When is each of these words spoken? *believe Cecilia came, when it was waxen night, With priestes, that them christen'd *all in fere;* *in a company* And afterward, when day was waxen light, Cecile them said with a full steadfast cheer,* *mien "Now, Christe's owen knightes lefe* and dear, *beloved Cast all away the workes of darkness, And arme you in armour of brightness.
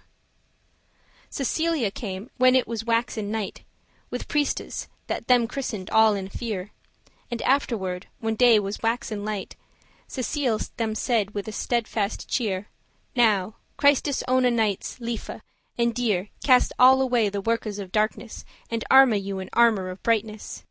*believe 0.00 0.96
Cecilia 1.28 1.90
came, 1.90 2.30
when 2.38 2.56
it 2.56 2.66
was 2.66 2.86
waxen 2.86 3.30
night, 3.30 3.64
With 4.08 4.28
priestes, 4.28 4.88
that 5.08 5.26
them 5.28 5.46
christen'd 5.46 5.90
*all 5.90 6.14
in 6.14 6.30
fere;* 6.30 6.70
*in 6.70 6.70
a 6.70 6.70
company* 6.70 7.12
And 7.32 7.42
afterward, 7.42 8.06
when 8.18 8.34
day 8.34 8.58
was 8.58 8.80
waxen 8.82 9.26
light, 9.26 9.56
Cecile 10.08 10.58
them 10.78 10.94
said 10.94 11.32
with 11.34 11.48
a 11.48 11.52
full 11.52 11.60
steadfast 11.60 12.30
cheer,* 12.30 12.68
*mien 13.14 13.26
"Now, 13.28 13.56
Christe's 13.76 14.24
owen 14.26 14.44
knightes 14.56 14.98
lefe* 15.00 15.42
and 15.76 15.94
dear, 15.94 16.20
*beloved 16.30 16.42
Cast 16.44 16.72
all 16.78 17.02
away 17.02 17.28
the 17.28 17.42
workes 17.42 17.76
of 17.78 17.92
darkness, 17.92 18.46
And 18.70 18.82
arme 18.90 19.12
you 19.18 19.38
in 19.38 19.50
armour 19.52 19.90
of 19.90 20.02
brightness. 20.02 20.64